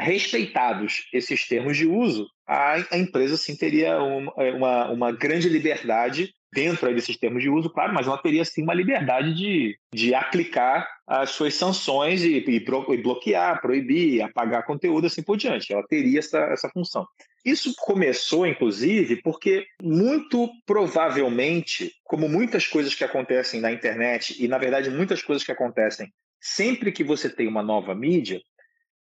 respeitados 0.00 1.06
esses 1.12 1.46
termos 1.46 1.76
de 1.76 1.86
uso, 1.86 2.26
a, 2.46 2.74
a 2.90 2.98
empresa 2.98 3.36
sim 3.36 3.54
teria 3.54 4.02
uma, 4.02 4.32
uma, 4.34 4.90
uma 4.90 5.12
grande 5.12 5.48
liberdade 5.48 6.34
dentro 6.56 6.92
desses 6.94 7.18
termos 7.18 7.42
de 7.42 7.50
uso, 7.50 7.68
claro, 7.68 7.92
mas 7.92 8.06
ela 8.06 8.16
teria 8.16 8.42
sim 8.42 8.62
uma 8.62 8.72
liberdade 8.72 9.34
de, 9.34 9.78
de 9.92 10.14
aplicar 10.14 10.88
as 11.06 11.30
suas 11.30 11.54
sanções 11.54 12.22
e, 12.22 12.38
e, 12.38 12.56
e, 12.56 12.96
bloquear, 13.02 13.60
proibir, 13.60 14.22
apagar 14.22 14.64
conteúdo 14.64 15.06
assim 15.06 15.22
por 15.22 15.36
diante. 15.36 15.74
Ela 15.74 15.86
teria 15.86 16.18
essa, 16.18 16.38
essa 16.46 16.70
função. 16.70 17.06
Isso 17.44 17.74
começou, 17.76 18.46
inclusive, 18.46 19.20
porque 19.22 19.66
muito 19.82 20.48
provavelmente, 20.64 21.92
como 22.02 22.26
muitas 22.26 22.66
coisas 22.66 22.94
que 22.94 23.04
acontecem 23.04 23.60
na 23.60 23.70
internet, 23.70 24.42
e 24.42 24.48
na 24.48 24.56
verdade 24.56 24.88
muitas 24.88 25.22
coisas 25.22 25.44
que 25.44 25.52
acontecem 25.52 26.10
sempre 26.40 26.90
que 26.90 27.04
você 27.04 27.28
tem 27.28 27.46
uma 27.46 27.62
nova 27.62 27.94
mídia, 27.94 28.40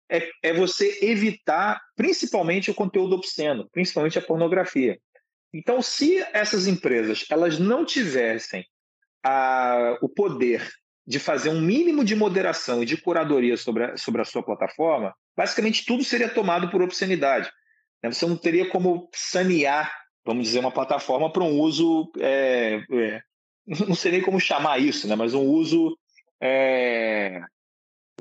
é, 0.09 0.27
é 0.41 0.53
você 0.53 0.99
evitar 1.01 1.79
principalmente 1.95 2.71
o 2.71 2.73
conteúdo 2.73 3.15
obsceno, 3.15 3.69
principalmente 3.71 4.17
a 4.17 4.21
pornografia. 4.21 4.97
Então, 5.53 5.81
se 5.81 6.19
essas 6.33 6.67
empresas 6.67 7.25
elas 7.29 7.57
não 7.57 7.85
tivessem 7.85 8.65
a, 9.23 9.97
o 10.01 10.09
poder 10.09 10.69
de 11.05 11.19
fazer 11.19 11.49
um 11.49 11.61
mínimo 11.61 12.03
de 12.03 12.15
moderação 12.15 12.83
e 12.83 12.85
de 12.85 12.97
curadoria 12.97 13.55
sobre 13.55 13.85
a, 13.85 13.97
sobre 13.97 14.21
a 14.21 14.25
sua 14.25 14.43
plataforma, 14.43 15.15
basicamente 15.35 15.85
tudo 15.85 16.03
seria 16.03 16.27
tomado 16.27 16.69
por 16.69 16.81
obscenidade. 16.81 17.49
Né? 18.03 18.11
Você 18.11 18.25
não 18.25 18.35
teria 18.35 18.69
como 18.69 19.09
sanear, 19.13 19.95
vamos 20.25 20.45
dizer, 20.47 20.59
uma 20.59 20.71
plataforma 20.71 21.31
para 21.31 21.43
um 21.43 21.59
uso, 21.59 22.11
é, 22.19 22.81
é, 22.91 23.21
não 23.87 23.95
sei 23.95 24.11
nem 24.11 24.21
como 24.21 24.39
chamar 24.39 24.79
isso, 24.79 25.07
né? 25.07 25.15
mas 25.15 25.33
um 25.33 25.45
uso 25.45 25.97
é, 26.41 27.41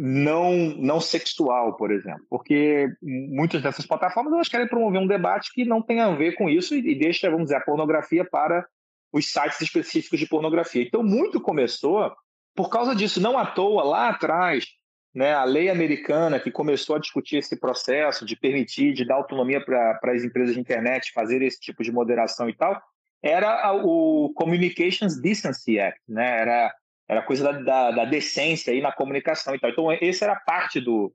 não, 0.00 0.52
não 0.76 1.00
sexual, 1.00 1.76
por 1.76 1.90
exemplo, 1.90 2.24
porque 2.28 2.88
muitas 3.02 3.62
dessas 3.62 3.86
plataformas 3.86 4.32
elas 4.32 4.48
querem 4.48 4.68
promover 4.68 5.00
um 5.00 5.06
debate 5.06 5.52
que 5.52 5.64
não 5.64 5.80
tem 5.80 6.00
a 6.00 6.14
ver 6.14 6.34
com 6.36 6.48
isso 6.48 6.74
e, 6.74 6.94
deixa, 6.98 7.30
vamos 7.30 7.44
dizer, 7.44 7.56
a 7.56 7.64
pornografia 7.64 8.24
para 8.24 8.66
os 9.12 9.32
sites 9.32 9.60
específicos 9.60 10.18
de 10.18 10.28
pornografia. 10.28 10.82
Então, 10.82 11.02
muito 11.02 11.40
começou 11.40 12.12
por 12.54 12.68
causa 12.68 12.94
disso. 12.94 13.20
Não 13.20 13.38
à 13.38 13.46
toa, 13.46 13.82
lá 13.84 14.10
atrás, 14.10 14.66
né, 15.14 15.32
a 15.32 15.44
lei 15.44 15.70
americana 15.70 16.38
que 16.38 16.50
começou 16.50 16.96
a 16.96 16.98
discutir 16.98 17.38
esse 17.38 17.58
processo 17.58 18.26
de 18.26 18.36
permitir, 18.36 18.92
de 18.92 19.06
dar 19.06 19.14
autonomia 19.14 19.64
para 19.64 19.98
as 20.12 20.24
empresas 20.24 20.54
de 20.54 20.60
internet 20.60 21.12
fazer 21.14 21.40
esse 21.40 21.58
tipo 21.58 21.82
de 21.82 21.90
moderação 21.90 22.50
e 22.50 22.54
tal, 22.54 22.78
era 23.22 23.72
o 23.72 24.30
Communications 24.34 25.18
Decency 25.18 25.80
Act, 25.80 26.00
né? 26.06 26.42
Era 26.42 26.74
era 27.08 27.22
coisa 27.22 27.44
da, 27.44 27.60
da, 27.60 27.90
da, 27.90 28.04
decência 28.04 28.72
aí 28.72 28.80
na 28.80 28.92
comunicação 28.92 29.54
e 29.54 29.58
tal. 29.58 29.70
Então, 29.70 29.92
esse 29.92 30.24
era 30.24 30.34
parte 30.34 30.80
do, 30.80 31.14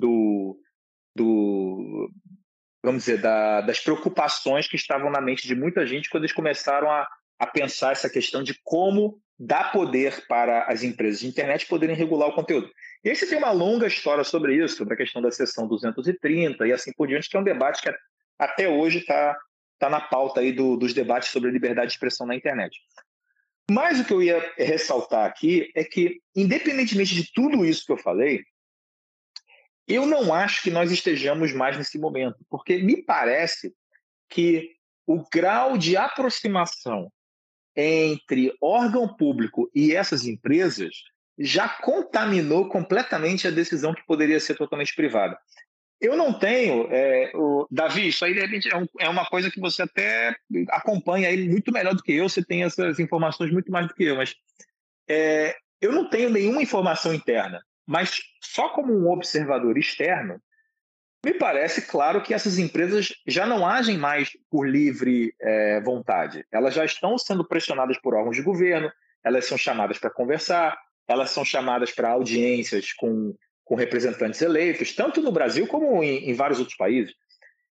do, 0.00 0.58
do 1.14 2.10
vamos 2.82 3.04
dizer, 3.04 3.20
da, 3.20 3.60
das 3.60 3.80
preocupações 3.80 4.68
que 4.68 4.76
estavam 4.76 5.10
na 5.10 5.20
mente 5.20 5.46
de 5.46 5.54
muita 5.54 5.86
gente 5.86 6.08
quando 6.08 6.24
eles 6.24 6.34
começaram 6.34 6.90
a, 6.90 7.06
a 7.38 7.46
pensar 7.46 7.92
essa 7.92 8.08
questão 8.08 8.42
de 8.42 8.58
como 8.62 9.20
dar 9.38 9.70
poder 9.70 10.26
para 10.26 10.64
as 10.64 10.82
empresas 10.82 11.20
de 11.20 11.26
internet 11.26 11.66
poderem 11.66 11.94
regular 11.94 12.28
o 12.28 12.34
conteúdo. 12.34 12.70
E 13.04 13.10
aí 13.10 13.16
você 13.16 13.26
tem 13.26 13.36
uma 13.36 13.50
longa 13.50 13.86
história 13.86 14.24
sobre 14.24 14.54
isso, 14.56 14.76
sobre 14.76 14.94
a 14.94 14.96
questão 14.96 15.20
da 15.20 15.30
seção 15.30 15.68
230 15.68 16.66
e 16.66 16.72
assim 16.72 16.92
por 16.96 17.06
diante, 17.06 17.28
que 17.28 17.36
é 17.36 17.40
um 17.40 17.44
debate 17.44 17.82
que 17.82 17.94
até 18.38 18.68
hoje 18.68 18.98
está 18.98 19.36
tá 19.78 19.90
na 19.90 20.00
pauta 20.00 20.40
aí 20.40 20.52
do, 20.52 20.76
dos 20.76 20.94
debates 20.94 21.28
sobre 21.28 21.50
liberdade 21.50 21.88
de 21.88 21.94
expressão 21.94 22.26
na 22.26 22.34
internet. 22.34 22.78
Mas 23.70 23.98
o 23.98 24.04
que 24.04 24.12
eu 24.12 24.22
ia 24.22 24.54
ressaltar 24.56 25.26
aqui 25.26 25.70
é 25.74 25.82
que, 25.82 26.20
independentemente 26.34 27.14
de 27.14 27.32
tudo 27.32 27.64
isso 27.64 27.84
que 27.84 27.92
eu 27.92 27.98
falei, 27.98 28.44
eu 29.88 30.06
não 30.06 30.32
acho 30.32 30.62
que 30.62 30.70
nós 30.70 30.90
estejamos 30.90 31.52
mais 31.52 31.76
nesse 31.76 31.98
momento, 31.98 32.44
porque 32.48 32.78
me 32.78 33.02
parece 33.02 33.74
que 34.28 34.70
o 35.06 35.24
grau 35.32 35.78
de 35.78 35.96
aproximação 35.96 37.10
entre 37.74 38.56
órgão 38.60 39.14
público 39.14 39.70
e 39.74 39.94
essas 39.94 40.26
empresas 40.26 40.94
já 41.38 41.68
contaminou 41.68 42.68
completamente 42.68 43.46
a 43.46 43.50
decisão 43.50 43.94
que 43.94 44.04
poderia 44.06 44.40
ser 44.40 44.56
totalmente 44.56 44.94
privada. 44.94 45.38
Eu 46.00 46.16
não 46.16 46.38
tenho, 46.38 46.88
é, 46.90 47.32
o, 47.34 47.66
Davi, 47.70 48.08
isso 48.08 48.24
aí 48.24 48.34
de 48.34 48.40
repente 48.40 48.68
é, 48.70 48.76
um, 48.76 48.86
é, 49.00 49.08
uma 49.08 49.24
coisa 49.24 49.50
que 49.50 49.58
você 49.58 49.82
até 49.82 50.36
acompanha 50.68 51.28
aí 51.28 51.48
muito 51.48 51.72
melhor 51.72 51.94
do 51.94 52.02
que 52.02 52.12
eu, 52.12 52.28
você 52.28 52.44
tem 52.44 52.64
essas 52.64 52.98
informações 52.98 53.50
muito 53.50 53.72
mais 53.72 53.88
do 53.88 53.94
que 53.94 54.04
eu, 54.04 54.16
mas 54.16 54.34
é, 55.08 55.56
eu 55.80 55.92
não 55.92 56.10
tenho 56.10 56.28
nenhuma 56.28 56.62
informação 56.62 57.14
interna, 57.14 57.62
mas 57.86 58.20
só 58.42 58.68
como 58.70 58.92
um 58.92 59.10
observador 59.10 59.78
externo, 59.78 60.38
me 61.24 61.32
parece 61.32 61.86
claro 61.86 62.22
que 62.22 62.34
essas 62.34 62.58
empresas 62.58 63.14
já 63.26 63.46
não 63.46 63.66
agem 63.66 63.96
mais 63.96 64.30
por 64.50 64.68
livre 64.68 65.34
é, 65.40 65.80
vontade, 65.80 66.44
elas 66.52 66.74
já 66.74 66.84
estão 66.84 67.16
sendo 67.16 67.46
pressionadas 67.46 67.98
por 67.98 68.14
órgãos 68.14 68.36
de 68.36 68.42
governo, 68.42 68.92
elas 69.24 69.46
são 69.46 69.56
chamadas 69.56 69.98
para 69.98 70.10
conversar, 70.10 70.78
elas 71.08 71.30
são 71.30 71.44
chamadas 71.44 71.90
para 71.90 72.10
audiências 72.10 72.92
com 72.92 73.34
com 73.66 73.74
representantes 73.74 74.40
eleitos, 74.40 74.94
tanto 74.94 75.20
no 75.20 75.32
Brasil 75.32 75.66
como 75.66 76.02
em, 76.02 76.30
em 76.30 76.34
vários 76.34 76.60
outros 76.60 76.76
países. 76.76 77.12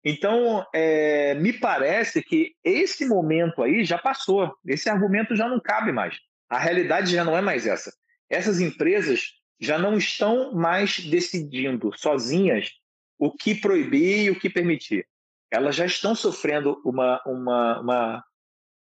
Então, 0.04 0.64
é, 0.72 1.34
me 1.34 1.52
parece 1.52 2.22
que 2.22 2.54
esse 2.64 3.04
momento 3.06 3.62
aí 3.62 3.84
já 3.84 3.98
passou. 3.98 4.54
Esse 4.64 4.88
argumento 4.88 5.36
já 5.36 5.48
não 5.48 5.60
cabe 5.60 5.92
mais. 5.92 6.16
A 6.48 6.58
realidade 6.58 7.12
já 7.12 7.24
não 7.24 7.36
é 7.36 7.42
mais 7.42 7.66
essa. 7.66 7.92
Essas 8.30 8.60
empresas 8.60 9.34
já 9.60 9.78
não 9.78 9.98
estão 9.98 10.54
mais 10.54 11.00
decidindo 11.00 11.90
sozinhas 11.96 12.70
o 13.18 13.30
que 13.30 13.54
proibir 13.54 14.24
e 14.24 14.30
o 14.30 14.38
que 14.38 14.48
permitir. 14.48 15.06
Elas 15.50 15.74
já 15.74 15.84
estão 15.84 16.14
sofrendo 16.14 16.80
uma, 16.84 17.20
uma, 17.26 17.80
uma 17.80 18.24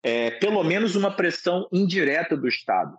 é, 0.02 0.30
pelo 0.32 0.64
menos 0.64 0.96
uma 0.96 1.14
pressão 1.14 1.68
indireta 1.70 2.34
do 2.34 2.48
Estado. 2.48 2.96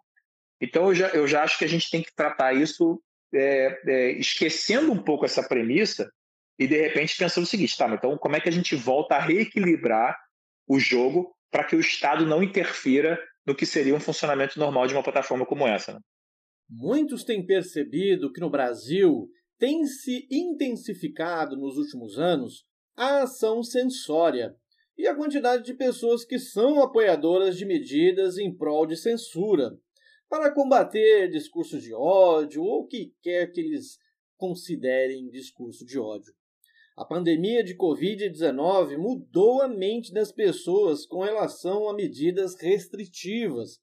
Então, 0.61 0.85
eu 0.85 0.95
já, 0.95 1.07
eu 1.09 1.27
já 1.27 1.43
acho 1.43 1.57
que 1.57 1.65
a 1.65 1.67
gente 1.67 1.89
tem 1.89 2.03
que 2.03 2.15
tratar 2.15 2.53
isso 2.53 3.01
é, 3.35 3.81
é, 3.87 4.11
esquecendo 4.13 4.91
um 4.91 5.01
pouco 5.01 5.25
essa 5.25 5.47
premissa 5.47 6.09
e 6.57 6.67
de 6.67 6.79
repente 6.79 7.17
pensando 7.17 7.43
o 7.43 7.47
seguinte, 7.47 7.77
tá, 7.77 7.87
então 7.93 8.17
como 8.17 8.35
é 8.35 8.41
que 8.41 8.49
a 8.49 8.51
gente 8.51 8.75
volta 8.75 9.15
a 9.15 9.19
reequilibrar 9.19 10.17
o 10.67 10.79
jogo 10.79 11.35
para 11.51 11.63
que 11.63 11.75
o 11.75 11.79
Estado 11.79 12.25
não 12.25 12.41
interfira 12.41 13.19
no 13.45 13.55
que 13.55 13.65
seria 13.65 13.95
um 13.95 13.99
funcionamento 13.99 14.57
normal 14.59 14.87
de 14.87 14.93
uma 14.93 15.03
plataforma 15.03 15.45
como 15.45 15.67
essa? 15.67 15.93
Né? 15.93 15.99
Muitos 16.69 17.23
têm 17.23 17.45
percebido 17.45 18.31
que 18.31 18.41
no 18.41 18.49
Brasil 18.49 19.29
tem 19.57 19.85
se 19.85 20.27
intensificado 20.31 21.55
nos 21.55 21.77
últimos 21.77 22.17
anos 22.17 22.65
a 22.97 23.23
ação 23.23 23.61
censória 23.61 24.55
e 24.97 25.07
a 25.07 25.15
quantidade 25.15 25.63
de 25.63 25.73
pessoas 25.73 26.23
que 26.23 26.39
são 26.39 26.81
apoiadoras 26.81 27.57
de 27.57 27.65
medidas 27.65 28.37
em 28.37 28.55
prol 28.55 28.85
de 28.85 28.95
censura, 28.95 29.77
para 30.29 30.53
combater 30.53 31.29
discurso 31.29 31.79
de 31.79 31.93
ódio 31.93 32.63
ou 32.63 32.81
o 32.81 32.87
que 32.87 33.13
quer 33.21 33.51
que 33.51 33.61
eles 33.61 33.97
considerem 34.37 35.29
discurso 35.29 35.85
de 35.85 35.99
ódio. 35.99 36.33
A 36.97 37.03
pandemia 37.03 37.63
de 37.63 37.75
Covid-19 37.75 38.97
mudou 38.97 39.61
a 39.61 39.67
mente 39.67 40.13
das 40.13 40.31
pessoas 40.31 41.05
com 41.05 41.21
relação 41.21 41.89
a 41.89 41.93
medidas 41.93 42.55
restritivas, 42.55 43.79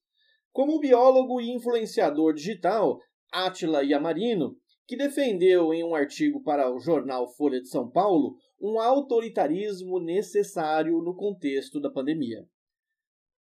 como 0.50 0.76
o 0.76 0.80
biólogo 0.80 1.40
e 1.40 1.50
influenciador 1.50 2.32
digital 2.32 2.98
Átila 3.30 3.82
Yamarino, 3.82 4.56
que 4.86 4.96
defendeu 4.96 5.72
em 5.72 5.84
um 5.84 5.94
artigo 5.94 6.42
para 6.42 6.70
o 6.70 6.78
jornal 6.78 7.28
Folha 7.34 7.60
de 7.60 7.68
São 7.68 7.90
Paulo 7.90 8.36
um 8.60 8.80
autoritarismo 8.80 9.98
necessário 9.98 11.02
no 11.02 11.14
contexto 11.14 11.80
da 11.80 11.90
pandemia. 11.90 12.46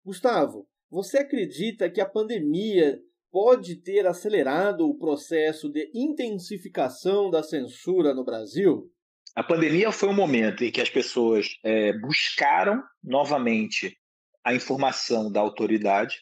Gustavo, 0.04 0.66
você 0.92 1.20
acredita 1.20 1.90
que 1.90 2.02
a 2.02 2.08
pandemia 2.08 3.00
pode 3.30 3.76
ter 3.76 4.06
acelerado 4.06 4.87
o 4.87 4.99
processo 4.99 5.70
de 5.70 5.90
intensificação 5.94 7.30
da 7.30 7.42
censura 7.42 8.12
no 8.12 8.22
Brasil? 8.22 8.92
A 9.34 9.42
pandemia 9.42 9.90
foi 9.90 10.11
um 10.11 10.14
momento 10.14 10.62
em 10.62 10.70
que 10.70 10.82
as 10.82 10.90
pessoas 10.90 11.58
é, 11.64 11.99
buscaram 11.99 12.82
novamente 13.02 13.96
a 14.44 14.52
informação 14.52 15.32
da 15.32 15.40
autoridade. 15.40 16.20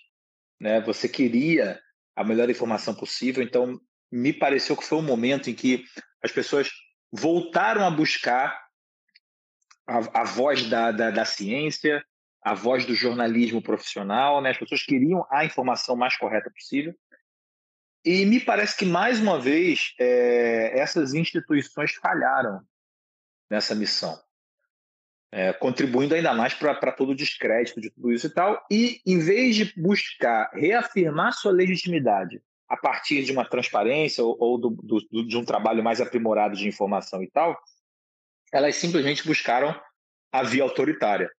Né? 0.60 0.80
Você 0.82 1.08
queria 1.08 1.80
a 2.14 2.22
melhor 2.22 2.48
informação 2.48 2.94
possível, 2.94 3.42
então 3.42 3.76
me 4.12 4.32
pareceu 4.32 4.76
que 4.76 4.84
foi 4.84 4.98
um 4.98 5.02
momento 5.02 5.50
em 5.50 5.54
que 5.54 5.82
as 6.22 6.30
pessoas 6.30 6.70
voltaram 7.10 7.84
a 7.84 7.90
buscar 7.90 8.56
a, 9.84 10.20
a 10.20 10.24
voz 10.24 10.68
da, 10.70 10.92
da, 10.92 11.10
da, 11.10 11.24
ciência, 11.24 12.04
a 12.42 12.54
voz 12.54 12.86
do 12.86 12.94
jornalismo 12.94 13.62
profissional, 13.62 14.40
né? 14.40 14.50
as 14.50 14.58
pessoas 14.58 14.82
queriam 14.82 15.26
a 15.30 15.44
informação 15.44 15.94
mais 15.94 16.16
correta 16.16 16.50
possível. 16.50 16.94
E 18.04 18.24
me 18.24 18.40
parece 18.40 18.76
que, 18.78 18.86
mais 18.86 19.20
uma 19.20 19.38
vez, 19.38 19.94
é, 19.98 20.78
essas 20.78 21.12
instituições 21.12 21.92
falharam 21.94 22.60
nessa 23.50 23.74
missão, 23.74 24.18
é, 25.30 25.52
contribuindo 25.52 26.14
ainda 26.14 26.32
mais 26.32 26.54
para 26.54 26.92
todo 26.92 27.10
o 27.10 27.14
descrédito 27.14 27.80
de 27.80 27.90
tudo 27.90 28.10
isso 28.10 28.26
e 28.26 28.30
tal. 28.30 28.64
E, 28.70 29.02
em 29.06 29.18
vez 29.18 29.54
de 29.54 29.74
buscar 29.78 30.50
reafirmar 30.54 31.34
sua 31.34 31.52
legitimidade 31.52 32.40
a 32.66 32.76
partir 32.76 33.22
de 33.22 33.32
uma 33.32 33.44
transparência 33.44 34.24
ou, 34.24 34.36
ou 34.40 34.58
do, 34.58 34.70
do, 34.70 35.26
de 35.26 35.36
um 35.36 35.44
trabalho 35.44 35.84
mais 35.84 36.00
aprimorado 36.00 36.56
de 36.56 36.66
informação 36.66 37.22
e 37.22 37.30
tal, 37.30 37.60
elas 38.50 38.76
simplesmente 38.76 39.26
buscaram 39.26 39.78
a 40.32 40.42
via 40.42 40.62
autoritária. 40.62 41.30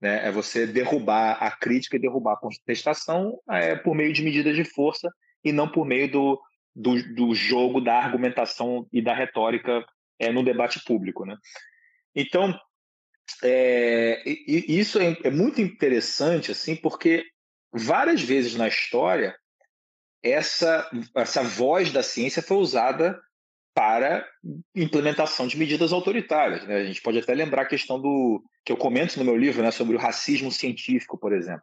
Né? 0.00 0.26
É 0.26 0.30
você 0.30 0.66
derrubar 0.66 1.32
a 1.40 1.50
crítica 1.50 1.96
e 1.96 2.00
derrubar 2.00 2.34
a 2.34 2.40
contestação 2.40 3.38
é, 3.50 3.76
por 3.76 3.94
meio 3.94 4.12
de 4.12 4.22
medidas 4.22 4.56
de 4.56 4.64
força 4.64 5.08
e 5.44 5.52
não 5.52 5.68
por 5.68 5.84
meio 5.84 6.10
do, 6.10 6.40
do, 6.74 7.14
do 7.14 7.34
jogo 7.34 7.80
da 7.80 7.94
argumentação 7.94 8.86
e 8.92 9.02
da 9.02 9.14
retórica 9.14 9.84
é, 10.18 10.32
no 10.32 10.44
debate 10.44 10.82
público. 10.84 11.24
Né? 11.24 11.36
Então, 12.14 12.58
é, 13.42 14.22
isso 14.26 14.98
é, 14.98 15.16
é, 15.24 15.30
muito 15.30 15.60
interessante, 15.60 16.50
assim, 16.50 16.74
porque 16.76 17.24
várias 17.72 18.20
vezes 18.20 18.56
na 18.56 18.68
história 18.68 19.36
essa, 20.22 20.90
essa 21.16 21.42
voz 21.42 21.92
da 21.92 22.02
ciência 22.02 22.42
foi 22.42 22.58
usada 22.58 23.18
para 23.74 24.26
implementação 24.74 25.46
de 25.46 25.56
medidas 25.56 25.92
autoritárias. 25.92 26.66
Né? 26.66 26.76
A 26.76 26.84
gente 26.84 27.00
pode 27.00 27.18
até 27.18 27.34
lembrar 27.34 27.62
a 27.62 27.68
questão 27.68 28.00
do 28.00 28.42
que 28.64 28.72
eu 28.72 28.76
comento 28.76 29.18
no 29.18 29.24
meu 29.24 29.36
livro, 29.36 29.62
né, 29.62 29.70
sobre 29.70 29.96
o 29.96 29.98
racismo 29.98 30.50
científico, 30.50 31.18
por 31.18 31.32
exemplo. 31.32 31.62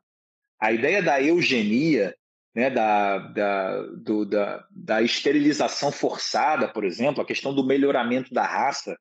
A 0.59 0.71
ideia 0.71 1.03
da 1.03 1.21
eugenia, 1.21 2.15
né, 2.55 2.69
da, 2.69 3.19
da, 3.19 3.81
do, 3.97 4.25
da, 4.25 4.65
da 4.71 5.01
esterilização 5.01 5.91
forçada, 5.91 6.67
por 6.67 6.83
exemplo, 6.83 7.21
a 7.21 7.25
questão 7.25 7.53
do 7.53 7.65
melhoramento 7.65 8.33
da 8.33 8.43
raça, 8.43 8.97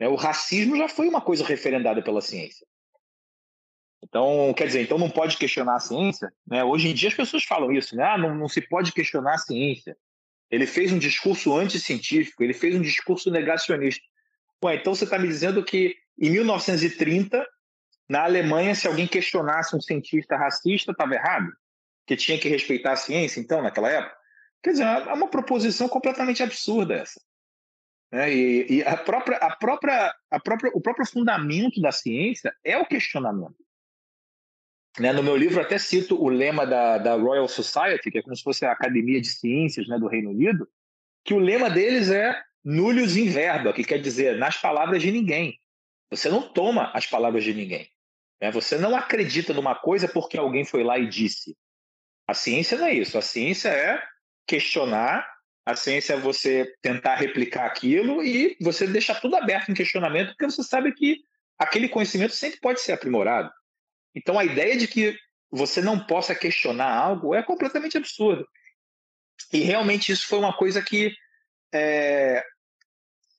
né, 0.00 0.08
o 0.08 0.16
racismo 0.16 0.76
já 0.76 0.88
foi 0.88 1.08
uma 1.08 1.20
coisa 1.20 1.44
referendada 1.44 2.02
pela 2.02 2.20
ciência. 2.20 2.66
Então, 4.02 4.52
quer 4.56 4.66
dizer, 4.66 4.82
então 4.82 4.98
não 4.98 5.10
pode 5.10 5.36
questionar 5.36 5.76
a 5.76 5.80
ciência. 5.80 6.32
Né? 6.46 6.62
Hoje 6.62 6.88
em 6.88 6.94
dia 6.94 7.08
as 7.08 7.14
pessoas 7.14 7.44
falam 7.44 7.72
isso, 7.72 7.96
né? 7.96 8.04
Ah, 8.04 8.18
não, 8.18 8.34
não 8.34 8.48
se 8.48 8.60
pode 8.60 8.92
questionar 8.92 9.34
a 9.34 9.38
ciência. 9.38 9.96
Ele 10.50 10.66
fez 10.66 10.92
um 10.92 10.98
discurso 10.98 11.56
anticientífico, 11.56 12.42
ele 12.42 12.54
fez 12.54 12.74
um 12.74 12.80
discurso 12.80 13.30
negacionista. 13.30 14.04
Ué, 14.64 14.76
então 14.76 14.94
você 14.94 15.04
está 15.04 15.18
me 15.18 15.28
dizendo 15.28 15.64
que 15.64 15.96
em 16.18 16.30
1930, 16.30 17.44
na 18.08 18.24
Alemanha, 18.24 18.74
se 18.74 18.86
alguém 18.86 19.06
questionasse 19.06 19.76
um 19.76 19.80
cientista 19.80 20.36
racista, 20.36 20.92
estava 20.92 21.14
errado? 21.14 21.52
Que 22.06 22.16
tinha 22.16 22.38
que 22.38 22.48
respeitar 22.48 22.92
a 22.92 22.96
ciência, 22.96 23.40
então, 23.40 23.60
naquela 23.60 23.90
época? 23.90 24.16
Quer 24.62 24.70
dizer, 24.70 24.84
é 24.84 25.12
uma 25.12 25.28
proposição 25.28 25.88
completamente 25.88 26.42
absurda 26.42 26.94
essa. 26.94 27.20
Né? 28.12 28.32
E, 28.32 28.76
e 28.76 28.82
a 28.84 28.96
própria, 28.96 29.36
a 29.38 29.56
própria, 29.56 30.14
a 30.30 30.40
própria, 30.40 30.70
o 30.74 30.80
próprio 30.80 31.06
fundamento 31.06 31.80
da 31.80 31.92
ciência 31.92 32.54
é 32.64 32.78
o 32.78 32.86
questionamento. 32.86 33.65
Né? 34.98 35.12
No 35.12 35.22
meu 35.22 35.36
livro, 35.36 35.60
até 35.60 35.78
cito 35.78 36.20
o 36.20 36.28
lema 36.28 36.66
da, 36.66 36.98
da 36.98 37.14
Royal 37.14 37.48
Society, 37.48 38.10
que 38.10 38.18
é 38.18 38.22
como 38.22 38.34
se 38.36 38.42
fosse 38.42 38.64
a 38.64 38.72
Academia 38.72 39.20
de 39.20 39.28
Ciências 39.28 39.86
né, 39.88 39.98
do 39.98 40.08
Reino 40.08 40.30
Unido, 40.30 40.68
que 41.24 41.34
o 41.34 41.38
lema 41.38 41.68
deles 41.68 42.10
é 42.10 42.40
nullius 42.64 43.16
in 43.16 43.28
verba, 43.28 43.72
que 43.72 43.84
quer 43.84 43.98
dizer 43.98 44.36
nas 44.36 44.56
palavras 44.56 45.02
de 45.02 45.10
ninguém. 45.10 45.60
Você 46.10 46.28
não 46.28 46.42
toma 46.42 46.90
as 46.94 47.06
palavras 47.06 47.44
de 47.44 47.52
ninguém. 47.52 47.88
Né? 48.40 48.50
Você 48.50 48.78
não 48.78 48.96
acredita 48.96 49.52
numa 49.52 49.74
coisa 49.74 50.08
porque 50.08 50.38
alguém 50.38 50.64
foi 50.64 50.82
lá 50.82 50.98
e 50.98 51.08
disse. 51.08 51.56
A 52.26 52.34
ciência 52.34 52.78
não 52.78 52.86
é 52.86 52.94
isso. 52.94 53.18
A 53.18 53.22
ciência 53.22 53.68
é 53.68 54.02
questionar, 54.46 55.26
a 55.64 55.74
ciência 55.74 56.14
é 56.14 56.16
você 56.16 56.72
tentar 56.80 57.16
replicar 57.16 57.66
aquilo 57.66 58.22
e 58.22 58.56
você 58.60 58.86
deixar 58.86 59.20
tudo 59.20 59.36
aberto 59.36 59.70
em 59.70 59.74
questionamento, 59.74 60.28
porque 60.28 60.44
você 60.44 60.62
sabe 60.62 60.92
que 60.92 61.18
aquele 61.58 61.88
conhecimento 61.88 62.34
sempre 62.34 62.60
pode 62.60 62.80
ser 62.80 62.92
aprimorado. 62.92 63.50
Então, 64.16 64.38
a 64.38 64.44
ideia 64.44 64.76
de 64.78 64.88
que 64.88 65.14
você 65.50 65.82
não 65.82 66.00
possa 66.00 66.34
questionar 66.34 66.90
algo 66.90 67.34
é 67.34 67.42
completamente 67.42 67.98
absurdo. 67.98 68.48
E 69.52 69.60
realmente 69.60 70.10
isso 70.10 70.26
foi 70.26 70.38
uma 70.38 70.56
coisa 70.56 70.82
que 70.82 71.14
é, 71.72 72.42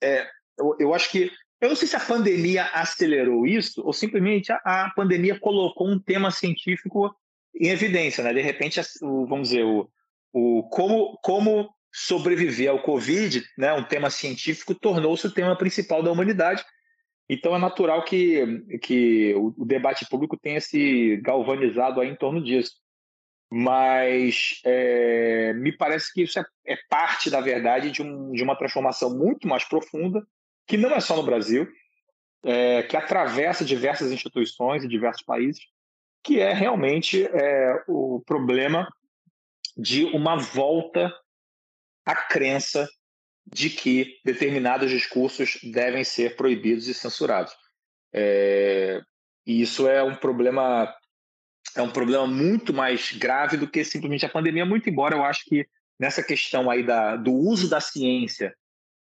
é, 0.00 0.26
eu, 0.56 0.76
eu, 0.78 0.94
acho 0.94 1.10
que 1.10 1.30
eu 1.60 1.68
não 1.68 1.76
sei 1.76 1.88
se 1.88 1.96
a 1.96 2.00
pandemia 2.00 2.66
acelerou 2.66 3.44
isso 3.44 3.82
ou 3.84 3.92
simplesmente 3.92 4.52
a, 4.52 4.60
a 4.64 4.90
pandemia 4.94 5.38
colocou 5.40 5.88
um 5.88 5.98
tema 5.98 6.30
científico 6.30 7.12
em 7.54 7.68
evidência, 7.68 8.22
né? 8.22 8.32
De 8.32 8.40
repente, 8.40 8.80
vamos 9.00 9.48
dizer, 9.48 9.64
o, 9.64 9.90
o 10.32 10.62
como, 10.70 11.18
como 11.22 11.68
sobreviver 11.92 12.70
ao 12.70 12.82
Covid, 12.82 13.44
né? 13.58 13.72
Um 13.72 13.82
tema 13.82 14.10
científico 14.10 14.74
tornou-se 14.74 15.26
o 15.26 15.32
tema 15.32 15.56
principal 15.58 16.02
da 16.02 16.12
humanidade 16.12 16.64
então 17.28 17.54
é 17.54 17.58
natural 17.58 18.04
que, 18.04 18.78
que 18.78 19.34
o, 19.34 19.64
debate 19.64 20.08
público 20.08 20.36
tenha 20.36 20.60
se 20.60 21.18
galvanizado 21.18 22.00
aí 22.00 22.08
em 22.08 22.16
torno 22.16 22.42
disso. 22.42 22.72
Mas 23.50 24.60
é, 24.64 25.52
me 25.54 25.72
parece 25.72 26.12
que 26.12 26.22
isso 26.22 26.38
é, 26.38 26.44
é 26.66 26.76
parte, 26.88 27.30
da 27.30 27.40
verdade, 27.40 27.90
de, 27.90 28.02
um, 28.02 28.32
de, 28.32 28.42
uma 28.42 28.56
transformação 28.56 29.16
muito 29.16 29.46
mais 29.46 29.64
profunda, 29.64 30.26
que 30.66 30.76
não 30.76 30.90
é 30.90 31.00
só 31.00 31.16
no 31.16 31.22
Brasil, 31.22 31.66
é, 32.44 32.82
que 32.82 32.96
atravessa 32.96 33.64
diversas 33.64 34.10
instituições 34.10 34.84
e 34.84 34.88
diversos 34.88 35.22
países, 35.22 35.60
que 36.22 36.40
é 36.40 36.52
realmente 36.52 37.26
é, 37.26 37.84
o 37.86 38.22
problema 38.26 38.88
de 39.76 40.04
uma 40.04 40.36
volta 40.36 41.14
à 42.04 42.14
crença 42.14 42.88
de 43.52 43.70
que 43.70 44.18
determinados 44.24 44.90
discursos 44.90 45.58
devem 45.62 46.04
ser 46.04 46.36
proibidos 46.36 46.86
e 46.86 46.94
censurados. 46.94 47.52
É, 48.12 49.00
e 49.46 49.62
isso 49.62 49.88
é 49.88 50.02
um 50.02 50.14
problema 50.14 50.94
é 51.76 51.82
um 51.82 51.90
problema 51.90 52.26
muito 52.26 52.72
mais 52.72 53.12
grave 53.12 53.56
do 53.56 53.68
que 53.68 53.84
simplesmente 53.84 54.24
a 54.24 54.30
pandemia, 54.30 54.64
muito 54.64 54.88
embora 54.88 55.14
eu 55.14 55.24
acho 55.24 55.44
que 55.44 55.66
nessa 55.98 56.22
questão 56.22 56.70
aí 56.70 56.84
da, 56.84 57.16
do 57.16 57.32
uso 57.32 57.68
da 57.68 57.80
ciência 57.80 58.54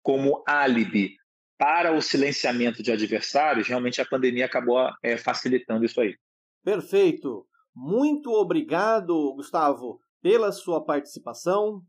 como 0.03 0.42
álibi 0.46 1.16
para 1.59 1.92
o 1.92 2.00
silenciamento 2.00 2.83
de 2.83 2.92
adversários, 2.92 3.68
realmente 3.68 4.00
a 4.00 4.07
pandemia 4.07 4.46
acabou 4.46 4.90
é, 5.03 5.16
facilitando 5.16 5.85
isso 5.85 6.00
aí. 6.00 6.16
Perfeito. 6.64 7.46
Muito 7.74 8.31
obrigado, 8.33 9.35
Gustavo, 9.35 10.00
pela 10.22 10.53
sua 10.53 10.85
participação. 10.85 11.83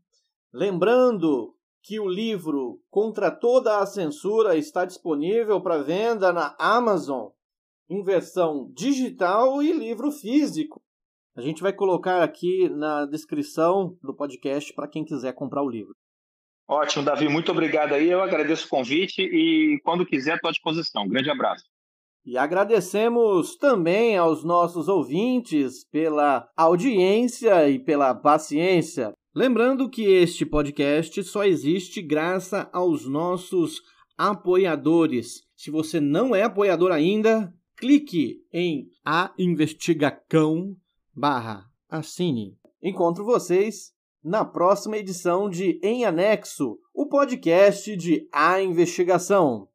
Lembrando 0.52 1.54
que 1.82 1.98
o 1.98 2.08
livro 2.08 2.80
Contra 2.88 3.30
Toda 3.30 3.78
a 3.78 3.86
Censura 3.86 4.56
está 4.56 4.84
disponível 4.84 5.60
para 5.60 5.82
venda 5.82 6.32
na 6.32 6.54
Amazon 6.58 7.30
em 7.90 8.02
versão 8.02 8.70
digital 8.72 9.62
e 9.62 9.72
livro 9.72 10.10
físico. 10.10 10.80
A 11.36 11.40
gente 11.40 11.62
vai 11.62 11.72
colocar 11.72 12.22
aqui 12.22 12.68
na 12.68 13.04
descrição 13.06 13.96
do 14.02 14.14
podcast 14.14 14.72
para 14.72 14.88
quem 14.88 15.04
quiser 15.04 15.34
comprar 15.34 15.62
o 15.62 15.68
livro. 15.68 15.94
Ótimo, 16.68 17.04
Davi, 17.04 17.28
muito 17.28 17.50
obrigado 17.50 17.94
aí. 17.94 18.08
Eu 18.08 18.22
agradeço 18.22 18.66
o 18.66 18.68
convite 18.68 19.20
e 19.22 19.80
quando 19.82 20.06
quiser 20.06 20.36
estou 20.36 20.48
à 20.48 20.52
disposição. 20.52 21.02
Um 21.02 21.08
grande 21.08 21.30
abraço. 21.30 21.64
E 22.24 22.38
agradecemos 22.38 23.56
também 23.56 24.16
aos 24.16 24.44
nossos 24.44 24.88
ouvintes 24.88 25.84
pela 25.90 26.48
audiência 26.56 27.68
e 27.68 27.78
pela 27.78 28.14
paciência. 28.14 29.12
Lembrando 29.34 29.88
que 29.88 30.02
este 30.02 30.44
podcast 30.44 31.24
só 31.24 31.42
existe 31.42 32.02
graças 32.02 32.66
aos 32.70 33.08
nossos 33.08 33.80
apoiadores. 34.14 35.44
Se 35.56 35.70
você 35.70 36.00
não 36.00 36.36
é 36.36 36.42
apoiador 36.42 36.92
ainda, 36.92 37.50
clique 37.74 38.42
em 38.52 38.90
A 39.02 39.32
Investigacão 39.38 40.76
barra 41.14 41.64
assine. 41.88 42.58
Encontro 42.82 43.24
vocês 43.24 43.94
na 44.22 44.44
próxima 44.44 44.98
edição 44.98 45.48
de 45.48 45.80
Em 45.82 46.04
Anexo, 46.04 46.78
o 46.92 47.08
podcast 47.08 47.96
de 47.96 48.28
A 48.30 48.60
Investigação. 48.60 49.66